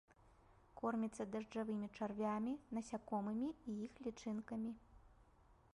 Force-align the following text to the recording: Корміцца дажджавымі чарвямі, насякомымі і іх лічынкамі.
Корміцца 0.79 1.23
дажджавымі 1.35 1.87
чарвямі, 1.97 2.53
насякомымі 2.77 3.49
і 3.53 3.75
іх 3.89 3.93
лічынкамі. 4.07 4.71